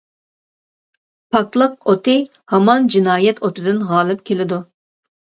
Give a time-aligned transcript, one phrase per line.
[1.35, 2.15] پاكلىق ئوتى
[2.53, 4.59] ھامان جىنايەت ئوتىدىن غالىب كېلىدۇ.